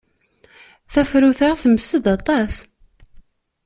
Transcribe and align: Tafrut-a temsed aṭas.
Tafrut-a 0.93 1.49
temsed 1.61 2.05
aṭas. 2.15 2.53